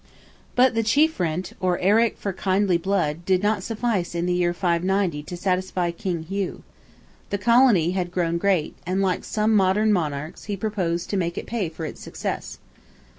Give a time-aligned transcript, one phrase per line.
[0.55, 4.51] But the "chief rent," or "eric for kindly blood," did not suffice in the year
[4.51, 6.63] 590 to satisfy King Hugh.
[7.29, 11.45] The colony had grown great, and, like some modern monarchs, he proposed to make it
[11.45, 12.57] pay for its success.